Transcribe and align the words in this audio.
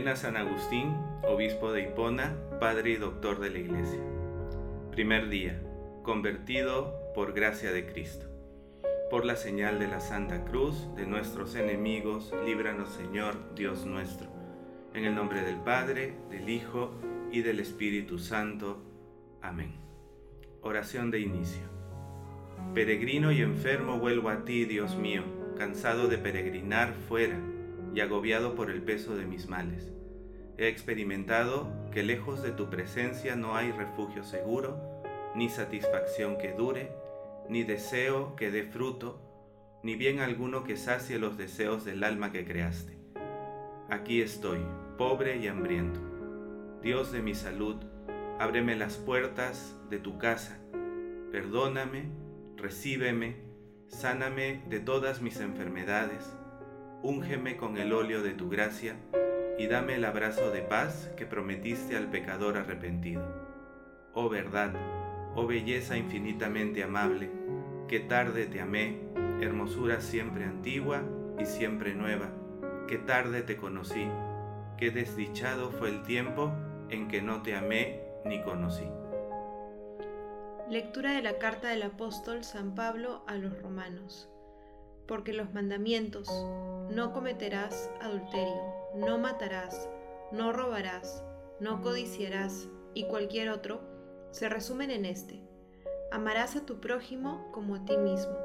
Novena 0.00 0.16
San 0.16 0.38
Agustín, 0.38 0.96
obispo 1.28 1.72
de 1.72 1.82
Hipona, 1.82 2.34
padre 2.58 2.92
y 2.92 2.96
doctor 2.96 3.38
de 3.38 3.50
la 3.50 3.58
Iglesia. 3.58 4.00
Primer 4.90 5.28
día, 5.28 5.60
convertido 6.02 6.94
por 7.14 7.34
gracia 7.34 7.70
de 7.70 7.84
Cristo. 7.84 8.24
Por 9.10 9.26
la 9.26 9.36
señal 9.36 9.78
de 9.78 9.88
la 9.88 10.00
Santa 10.00 10.46
Cruz 10.46 10.88
de 10.96 11.04
nuestros 11.04 11.54
enemigos, 11.54 12.32
líbranos 12.46 12.88
Señor, 12.88 13.54
Dios 13.54 13.84
nuestro. 13.84 14.26
En 14.94 15.04
el 15.04 15.14
nombre 15.14 15.42
del 15.42 15.56
Padre, 15.56 16.14
del 16.30 16.48
Hijo 16.48 16.94
y 17.30 17.42
del 17.42 17.60
Espíritu 17.60 18.18
Santo. 18.18 18.82
Amén. 19.42 19.74
Oración 20.62 21.10
de 21.10 21.20
inicio. 21.20 21.64
Peregrino 22.72 23.32
y 23.32 23.42
enfermo 23.42 23.98
vuelvo 23.98 24.30
a 24.30 24.46
ti, 24.46 24.64
Dios 24.64 24.96
mío, 24.96 25.24
cansado 25.58 26.08
de 26.08 26.16
peregrinar 26.16 26.94
fuera 27.06 27.38
y 27.94 28.00
agobiado 28.00 28.54
por 28.54 28.70
el 28.70 28.82
peso 28.82 29.16
de 29.16 29.26
mis 29.26 29.48
males. 29.48 29.92
He 30.58 30.68
experimentado 30.68 31.68
que 31.90 32.02
lejos 32.02 32.42
de 32.42 32.52
tu 32.52 32.68
presencia 32.68 33.36
no 33.36 33.56
hay 33.56 33.72
refugio 33.72 34.24
seguro, 34.24 34.78
ni 35.34 35.48
satisfacción 35.48 36.38
que 36.38 36.52
dure, 36.52 36.92
ni 37.48 37.64
deseo 37.64 38.36
que 38.36 38.50
dé 38.50 38.64
fruto, 38.64 39.20
ni 39.82 39.96
bien 39.96 40.20
alguno 40.20 40.64
que 40.64 40.76
sacie 40.76 41.18
los 41.18 41.38
deseos 41.38 41.84
del 41.84 42.04
alma 42.04 42.32
que 42.32 42.44
creaste. 42.44 42.98
Aquí 43.88 44.20
estoy, 44.20 44.60
pobre 44.98 45.38
y 45.38 45.48
hambriento. 45.48 46.00
Dios 46.82 47.10
de 47.12 47.22
mi 47.22 47.34
salud, 47.34 47.76
ábreme 48.38 48.76
las 48.76 48.96
puertas 48.96 49.76
de 49.88 49.98
tu 49.98 50.18
casa, 50.18 50.58
perdóname, 51.32 52.10
recíbeme, 52.56 53.36
sáname 53.88 54.62
de 54.68 54.80
todas 54.80 55.22
mis 55.22 55.40
enfermedades, 55.40 56.36
úngeme 57.02 57.56
con 57.56 57.78
el 57.78 57.92
óleo 57.92 58.22
de 58.22 58.32
tu 58.32 58.48
gracia 58.48 58.96
y 59.58 59.66
dame 59.66 59.94
el 59.94 60.04
abrazo 60.04 60.50
de 60.50 60.62
paz 60.62 61.10
que 61.16 61.26
prometiste 61.26 61.96
al 61.96 62.10
pecador 62.10 62.56
arrepentido. 62.56 63.22
Oh 64.12 64.28
verdad, 64.28 64.72
oh 65.34 65.46
belleza 65.46 65.96
infinitamente 65.96 66.82
amable, 66.82 67.30
que 67.88 68.00
tarde 68.00 68.46
te 68.46 68.60
amé, 68.60 68.98
hermosura 69.40 70.00
siempre 70.00 70.44
antigua 70.44 71.02
y 71.38 71.46
siempre 71.46 71.94
nueva, 71.94 72.30
que 72.86 72.98
tarde 72.98 73.42
te 73.42 73.56
conocí, 73.56 74.06
que 74.76 74.90
desdichado 74.90 75.70
fue 75.70 75.88
el 75.88 76.02
tiempo 76.02 76.52
en 76.88 77.08
que 77.08 77.22
no 77.22 77.42
te 77.42 77.54
amé 77.54 78.00
ni 78.24 78.42
conocí. 78.42 78.88
Lectura 80.68 81.12
de 81.12 81.22
la 81.22 81.38
carta 81.38 81.68
del 81.68 81.82
apóstol 81.82 82.44
San 82.44 82.74
Pablo 82.74 83.24
a 83.26 83.34
los 83.34 83.60
romanos 83.60 84.30
porque 85.10 85.32
los 85.32 85.52
mandamientos, 85.52 86.28
no 86.88 87.12
cometerás 87.12 87.90
adulterio, 88.00 88.62
no 88.94 89.18
matarás, 89.18 89.88
no 90.30 90.52
robarás, 90.52 91.24
no 91.58 91.82
codiciarás 91.82 92.68
y 92.94 93.08
cualquier 93.08 93.50
otro, 93.50 93.80
se 94.30 94.48
resumen 94.48 94.92
en 94.92 95.04
este. 95.04 95.42
Amarás 96.12 96.54
a 96.54 96.64
tu 96.64 96.78
prójimo 96.80 97.50
como 97.50 97.74
a 97.74 97.84
ti 97.84 97.96
mismo. 97.96 98.36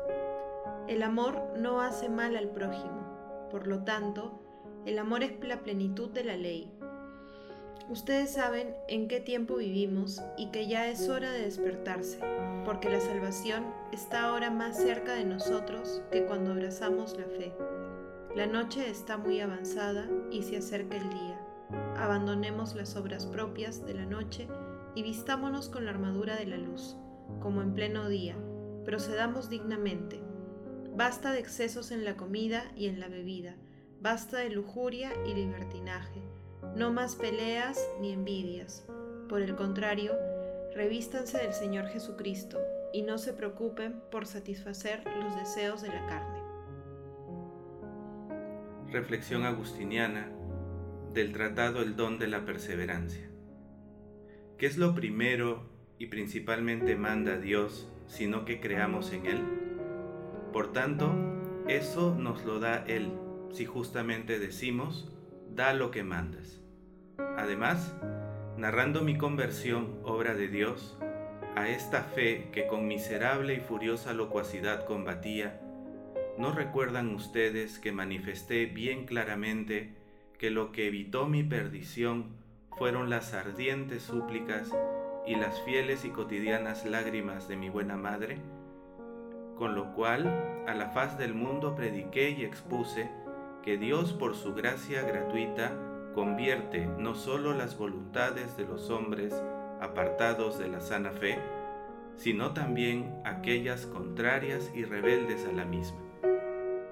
El 0.87 1.03
amor 1.03 1.53
no 1.55 1.81
hace 1.81 2.09
mal 2.09 2.35
al 2.35 2.49
prójimo, 2.49 3.47
por 3.51 3.67
lo 3.67 3.83
tanto, 3.83 4.41
el 4.87 4.97
amor 4.97 5.21
es 5.21 5.33
la 5.45 5.61
plenitud 5.61 6.09
de 6.09 6.23
la 6.23 6.35
ley. 6.35 6.75
Ustedes 7.87 8.31
saben 8.31 8.75
en 8.87 9.07
qué 9.07 9.19
tiempo 9.19 9.57
vivimos 9.57 10.19
y 10.39 10.47
que 10.47 10.67
ya 10.67 10.87
es 10.87 11.07
hora 11.07 11.31
de 11.31 11.43
despertarse, 11.43 12.19
porque 12.65 12.89
la 12.89 12.99
salvación 12.99 13.63
está 13.91 14.23
ahora 14.23 14.49
más 14.49 14.75
cerca 14.75 15.13
de 15.13 15.23
nosotros 15.23 16.01
que 16.11 16.25
cuando 16.25 16.51
abrazamos 16.51 17.15
la 17.15 17.25
fe. 17.25 17.53
La 18.35 18.47
noche 18.47 18.89
está 18.89 19.17
muy 19.17 19.39
avanzada 19.39 20.09
y 20.31 20.41
se 20.41 20.57
acerca 20.57 20.97
el 20.97 21.09
día. 21.09 21.39
Abandonemos 21.95 22.73
las 22.73 22.95
obras 22.95 23.27
propias 23.27 23.85
de 23.85 23.93
la 23.93 24.07
noche 24.07 24.47
y 24.95 25.03
vistámonos 25.03 25.69
con 25.69 25.85
la 25.85 25.91
armadura 25.91 26.35
de 26.37 26.47
la 26.47 26.57
luz, 26.57 26.97
como 27.39 27.61
en 27.61 27.75
pleno 27.75 28.09
día. 28.09 28.35
Procedamos 28.83 29.47
dignamente. 29.47 30.19
Basta 30.95 31.31
de 31.31 31.39
excesos 31.39 31.91
en 31.91 32.03
la 32.03 32.17
comida 32.17 32.63
y 32.75 32.87
en 32.87 32.99
la 32.99 33.09
bebida. 33.09 33.55
Basta 34.01 34.39
de 34.39 34.49
lujuria 34.49 35.11
y 35.27 35.35
libertinaje 35.35 36.23
no 36.75 36.91
más 36.91 37.15
peleas 37.15 37.79
ni 37.99 38.11
envidias. 38.11 38.85
Por 39.29 39.41
el 39.41 39.55
contrario, 39.55 40.13
revístanse 40.73 41.37
del 41.37 41.53
Señor 41.53 41.87
Jesucristo 41.87 42.59
y 42.93 43.01
no 43.01 43.17
se 43.17 43.33
preocupen 43.33 44.01
por 44.11 44.25
satisfacer 44.25 45.03
los 45.19 45.35
deseos 45.35 45.81
de 45.81 45.89
la 45.89 46.05
carne. 46.07 46.39
Reflexión 48.91 49.43
agustiniana 49.43 50.31
del 51.13 51.33
tratado 51.33 51.81
El 51.81 51.95
don 51.95 52.19
de 52.19 52.27
la 52.27 52.45
perseverancia. 52.45 53.29
¿Qué 54.57 54.65
es 54.65 54.77
lo 54.77 54.95
primero 54.95 55.69
y 55.97 56.07
principalmente 56.07 56.95
manda 56.95 57.37
Dios 57.37 57.89
sino 58.07 58.45
que 58.45 58.59
creamos 58.59 59.11
en 59.11 59.25
Él? 59.25 59.41
Por 60.53 60.71
tanto, 60.71 61.13
eso 61.67 62.15
nos 62.15 62.45
lo 62.45 62.59
da 62.59 62.85
Él 62.87 63.11
si 63.51 63.65
justamente 63.65 64.37
decimos, 64.39 65.09
da 65.55 65.73
lo 65.73 65.89
que 65.89 66.03
mandas. 66.03 66.61
Además, 67.37 67.95
narrando 68.57 69.01
mi 69.01 69.17
conversión, 69.17 69.99
obra 70.03 70.35
de 70.35 70.49
Dios, 70.49 70.97
a 71.55 71.69
esta 71.69 72.03
fe 72.03 72.49
que 72.51 72.67
con 72.67 72.87
miserable 72.87 73.53
y 73.53 73.59
furiosa 73.61 74.13
locuacidad 74.13 74.85
combatía, 74.85 75.61
¿no 76.37 76.51
recuerdan 76.51 77.15
ustedes 77.15 77.79
que 77.79 77.93
manifesté 77.93 78.65
bien 78.65 79.05
claramente 79.05 79.95
que 80.37 80.49
lo 80.49 80.73
que 80.73 80.87
evitó 80.87 81.25
mi 81.25 81.43
perdición 81.43 82.35
fueron 82.77 83.09
las 83.09 83.33
ardientes 83.33 84.03
súplicas 84.03 84.75
y 85.25 85.35
las 85.35 85.61
fieles 85.61 86.03
y 86.03 86.09
cotidianas 86.09 86.85
lágrimas 86.85 87.47
de 87.47 87.55
mi 87.55 87.69
buena 87.69 87.95
madre? 87.95 88.39
Con 89.55 89.73
lo 89.73 89.93
cual, 89.93 90.27
a 90.67 90.73
la 90.73 90.89
faz 90.89 91.17
del 91.17 91.33
mundo 91.33 91.75
prediqué 91.75 92.31
y 92.31 92.43
expuse 92.43 93.09
que 93.65 93.77
Dios 93.77 94.13
por 94.13 94.35
su 94.35 94.53
gracia 94.53 95.01
gratuita 95.01 95.73
convierte 96.13 96.85
no 96.85 97.15
solo 97.15 97.55
las 97.55 97.77
voluntades 97.77 98.55
de 98.55 98.63
los 98.63 98.91
hombres 98.91 99.33
apartados 99.81 100.59
de 100.59 100.67
la 100.67 100.79
sana 100.79 101.09
fe, 101.11 101.39
sino 102.15 102.53
también 102.53 103.19
aquellas 103.25 103.87
contrarias 103.87 104.71
y 104.75 104.85
rebeldes 104.85 105.45
a 105.47 105.51
la 105.51 105.65
misma. 105.65 105.97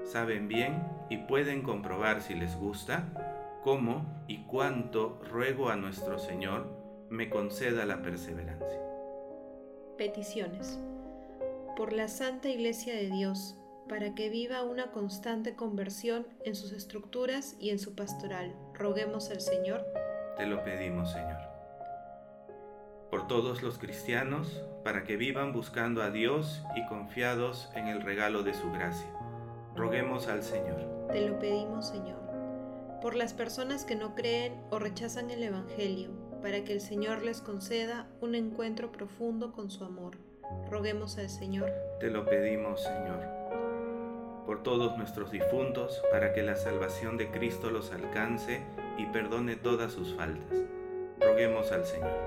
Saben 0.04 0.48
bien 0.48 0.84
y 1.10 1.18
pueden 1.18 1.62
comprobar 1.62 2.22
si 2.24 2.34
les 2.34 2.58
gusta 2.58 3.06
cómo 3.64 4.04
y 4.28 4.40
cuánto 4.46 5.22
ruego 5.30 5.70
a 5.70 5.76
nuestro 5.76 6.18
Señor 6.18 6.68
me 7.10 7.30
conceda 7.30 7.86
la 7.86 8.02
perseverancia. 8.02 8.82
Peticiones. 9.96 10.80
Por 11.78 11.94
la 11.94 12.08
Santa 12.08 12.50
Iglesia 12.50 12.96
de 12.96 13.12
Dios, 13.12 13.56
para 13.88 14.16
que 14.16 14.30
viva 14.30 14.64
una 14.64 14.92
constante 14.92 15.56
conversión 15.56 16.28
en 16.46 16.56
sus 16.56 16.72
estructuras 16.72 17.56
y 17.60 17.70
en 17.70 17.80
su 17.80 17.96
pastoral. 17.96 18.56
Roguemos 18.74 19.30
al 19.30 19.42
Señor. 19.42 19.86
Te 20.38 20.46
lo 20.46 20.64
pedimos, 20.64 21.12
Señor. 21.12 21.40
Por 23.12 23.28
todos 23.28 23.62
los 23.62 23.78
cristianos, 23.78 24.64
para 24.84 25.04
que 25.04 25.18
vivan 25.18 25.54
buscando 25.54 26.02
a 26.02 26.10
Dios 26.10 26.64
y 26.76 26.86
confiados 26.88 27.70
en 27.76 27.88
el 27.88 28.02
regalo 28.02 28.44
de 28.44 28.54
su 28.54 28.72
gracia. 28.72 29.08
Roguemos 29.76 30.28
al 30.28 30.44
Señor. 30.44 31.08
Te 31.12 31.28
lo 31.28 31.38
pedimos, 31.40 31.90
Señor. 31.90 32.20
Por 33.02 33.16
las 33.16 33.34
personas 33.34 33.86
que 33.86 33.96
no 33.96 34.16
creen 34.16 34.56
o 34.72 34.80
rechazan 34.80 35.30
el 35.30 35.44
Evangelio, 35.44 36.10
para 36.42 36.64
que 36.64 36.74
el 36.74 36.82
Señor 36.82 37.22
les 37.24 37.42
conceda 37.42 38.08
un 38.22 38.36
encuentro 38.36 38.92
profundo 38.92 39.52
con 39.52 39.70
su 39.70 39.84
amor. 39.84 40.18
Roguemos 40.70 41.18
al 41.18 41.30
Señor. 41.30 41.72
Te 42.00 42.10
lo 42.10 42.26
pedimos, 42.26 42.82
Señor 42.82 43.43
por 44.46 44.64
todos 44.64 44.98
nuestros 44.98 45.32
difuntos, 45.32 46.02
para 46.12 46.34
que 46.34 46.44
la 46.44 46.56
salvación 46.56 47.18
de 47.18 47.30
Cristo 47.30 47.70
los 47.72 47.92
alcance 47.92 48.62
y 48.98 49.06
perdone 49.08 49.56
todas 49.56 49.92
sus 49.94 50.14
faltas. 50.16 50.60
Roguemos 51.20 51.72
al 51.72 51.86
Señor. 51.86 52.18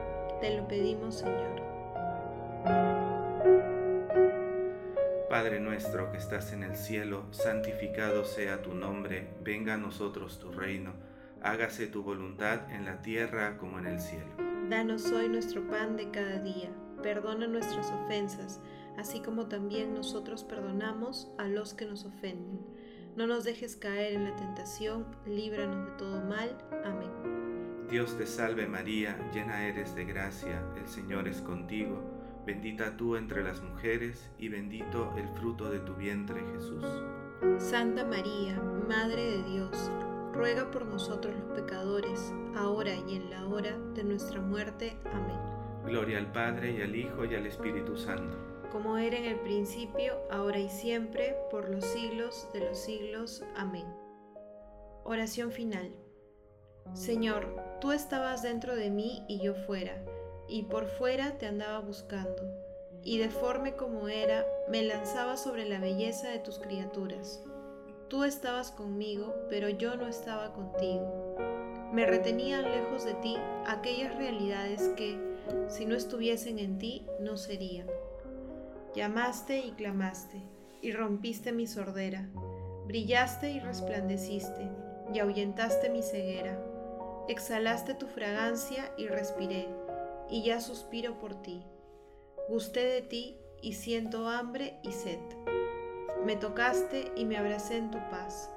Te 0.41 0.57
lo 0.57 0.67
pedimos, 0.69 1.17
Señor. 1.17 1.63
Padre 5.29 5.61
nuestro 5.61 6.11
que 6.13 6.19
estás 6.19 6.53
en 6.53 6.63
el 6.63 6.77
cielo, 6.77 7.25
santificado 7.31 8.25
sea 8.25 8.63
tu 8.63 8.75
nombre, 8.75 9.29
venga 9.43 9.75
a 9.75 9.77
nosotros 9.77 10.39
tu 10.39 10.51
reino, 10.51 10.95
hágase 11.43 11.87
tu 11.89 12.03
voluntad 12.03 12.71
en 12.71 12.85
la 12.87 13.03
tierra 13.03 13.59
como 13.59 13.79
en 13.79 13.87
el 13.87 14.01
cielo. 14.01 14.31
Danos 14.71 15.11
hoy 15.13 15.29
nuestro 15.29 15.67
pan 15.69 15.97
de 15.97 16.11
cada 16.11 16.39
día, 16.39 16.71
perdona 17.03 17.47
nuestras 17.47 17.91
ofensas, 17.91 18.61
así 18.99 19.21
como 19.21 19.47
también 19.47 19.95
nosotros 19.95 20.45
perdonamos 20.45 21.31
a 21.39 21.49
los 21.49 21.75
que 21.75 21.87
nos 21.87 22.05
ofenden. 22.05 22.61
No 23.17 23.27
nos 23.27 23.45
dejes 23.45 23.77
caer 23.77 24.13
en 24.13 24.25
la 24.25 24.37
tentación, 24.37 25.07
líbranos 25.27 25.87
de 25.87 25.93
todo 25.93 26.21
mal. 26.23 26.57
Amén. 26.85 27.37
Dios 27.89 28.19
te 28.19 28.27
salve 28.27 28.67
María, 28.67 29.17
llena 29.33 29.67
eres 29.67 29.95
de 29.95 30.05
gracia, 30.05 30.63
el 30.77 30.89
Señor 30.89 31.29
es 31.29 31.41
contigo, 31.41 32.03
bendita 32.45 32.97
tú 32.97 33.17
entre 33.17 33.45
las 33.45 33.63
mujeres 33.63 34.29
y 34.39 34.49
bendito 34.49 35.15
el 35.17 35.29
fruto 35.29 35.71
de 35.71 35.79
tu 35.79 35.95
vientre 35.95 36.43
Jesús. 36.53 36.85
Santa 37.59 38.05
María, 38.05 38.61
Madre 38.89 39.39
de 39.39 39.43
Dios, 39.45 39.91
ruega 40.33 40.71
por 40.71 40.85
nosotros 40.85 41.35
los 41.35 41.59
pecadores, 41.59 42.35
ahora 42.57 42.95
y 43.09 43.17
en 43.17 43.31
la 43.31 43.47
hora 43.47 43.79
de 43.95 44.05
nuestra 44.05 44.41
muerte. 44.41 44.97
Amén. 45.13 45.39
Gloria 45.87 46.19
al 46.19 46.33
Padre 46.33 46.73
y 46.73 46.83
al 46.83 46.95
Hijo 46.95 47.25
y 47.25 47.35
al 47.35 47.47
Espíritu 47.47 47.97
Santo. 47.97 48.37
Como 48.73 48.99
era 48.99 49.17
en 49.17 49.25
el 49.25 49.41
principio, 49.41 50.15
ahora 50.31 50.59
y 50.59 50.69
siempre, 50.69 51.37
por 51.51 51.69
los 51.69 51.85
siglos 51.85 52.49
de 52.53 52.61
los 52.61 52.79
siglos. 52.79 53.43
Amén. 53.55 53.87
Oración 55.05 55.53
final. 55.53 55.95
Señor, 56.93 57.47
tú 57.81 57.93
estabas 57.93 58.43
dentro 58.43 58.75
de 58.75 58.91
mí 58.91 59.25
y 59.29 59.41
yo 59.41 59.55
fuera, 59.55 60.05
y 60.49 60.65
por 60.65 60.87
fuera 60.87 61.39
te 61.39 61.47
andaba 61.47 61.79
buscando, 61.81 62.43
y 63.03 63.19
deforme 63.19 63.75
como 63.77 64.09
era, 64.09 64.45
me 64.69 64.83
lanzaba 64.83 65.37
sobre 65.37 65.69
la 65.69 65.79
belleza 65.79 66.29
de 66.29 66.39
tus 66.39 66.59
criaturas. 66.59 67.43
Tú 68.09 68.25
estabas 68.25 68.71
conmigo, 68.71 69.35
pero 69.49 69.69
yo 69.69 69.97
no 69.97 70.07
estaba 70.09 70.53
contigo. 70.53 71.37
Me 71.93 72.07
retenían 72.07 72.63
lejos 72.63 73.05
de 73.05 73.15
ti 73.15 73.37
aquellas 73.67 74.17
realidades 74.17 74.91
que, 74.97 75.19
si 75.69 75.87
no 75.87 75.95
estuviesen 75.95 76.59
en 76.59 76.79
ti, 76.79 77.07
no 77.21 77.37
serían. 77.37 77.87
Llamaste 78.97 79.59
y 79.59 79.73
clamaste, 79.73 80.41
y 80.81 80.91
rompiste 80.91 81.53
mi 81.53 81.67
sordera. 81.67 82.31
Brillaste 82.87 83.51
y 83.51 83.61
resplandeciste, 83.61 84.71
y 85.13 85.19
ahuyentaste 85.19 85.91
mi 85.91 86.03
ceguera. 86.03 86.59
Exhalaste 87.29 87.93
tu 87.93 88.07
fragancia 88.07 88.91
y 88.97 89.09
respiré, 89.09 89.69
y 90.31 90.45
ya 90.45 90.63
suspiro 90.63 91.19
por 91.19 91.43
ti. 91.43 91.63
Gusté 92.49 92.87
de 92.87 93.03
ti 93.03 93.37
y 93.61 93.75
siento 93.75 94.31
hambre 94.31 94.81
y 94.83 94.93
sed. 94.93 95.21
Me 96.25 96.37
tocaste 96.37 97.13
y 97.17 97.27
me 97.27 97.37
abracé 97.37 97.77
en 97.77 97.91
tu 97.91 97.99
paz. 98.09 98.51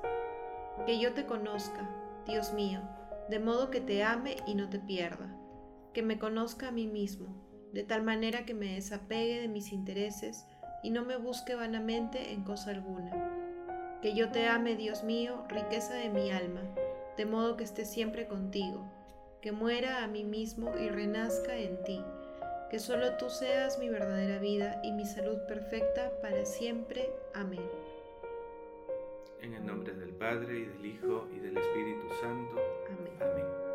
Que 0.85 0.99
yo 0.99 1.13
te 1.13 1.25
conozca, 1.25 1.89
Dios 2.25 2.53
mío, 2.53 2.79
de 3.29 3.39
modo 3.39 3.69
que 3.69 3.81
te 3.81 4.05
ame 4.05 4.37
y 4.47 4.55
no 4.55 4.69
te 4.69 4.79
pierda. 4.79 5.35
Que 5.91 6.01
me 6.01 6.17
conozca 6.17 6.69
a 6.69 6.71
mí 6.71 6.87
mismo, 6.87 7.48
de 7.73 7.83
tal 7.83 8.03
manera 8.03 8.45
que 8.45 8.53
me 8.53 8.73
desapegue 8.73 9.41
de 9.41 9.47
mis 9.47 9.71
intereses 9.71 10.45
y 10.83 10.91
no 10.91 11.03
me 11.03 11.17
busque 11.17 11.55
vanamente 11.55 12.33
en 12.33 12.43
cosa 12.43 12.71
alguna. 12.71 13.11
Que 14.01 14.13
yo 14.13 14.31
te 14.31 14.47
ame, 14.47 14.75
Dios 14.75 15.03
mío, 15.03 15.43
riqueza 15.49 15.93
de 15.93 16.09
mi 16.09 16.31
alma, 16.31 16.61
de 17.17 17.25
modo 17.25 17.57
que 17.57 17.63
esté 17.63 17.85
siempre 17.85 18.27
contigo. 18.27 18.89
Que 19.41 19.51
muera 19.51 20.03
a 20.03 20.07
mí 20.07 20.23
mismo 20.23 20.75
y 20.77 20.89
renazca 20.89 21.55
en 21.55 21.83
ti 21.83 22.01
que 22.69 22.79
solo 22.79 23.17
tú 23.17 23.29
seas 23.29 23.79
mi 23.79 23.89
verdadera 23.89 24.39
vida 24.39 24.79
y 24.83 24.91
mi 24.91 25.05
salud 25.05 25.39
perfecta 25.47 26.11
para 26.21 26.45
siempre. 26.45 27.09
Amén. 27.33 27.67
En 29.41 29.53
el 29.53 29.65
nombre 29.65 29.93
del 29.93 30.11
Padre 30.11 30.59
y 30.59 30.65
del 30.65 30.85
Hijo 30.85 31.27
y 31.35 31.39
del 31.39 31.57
Espíritu 31.57 32.07
Santo. 32.21 32.61
Amén. 32.87 33.13
Amén. 33.19 33.68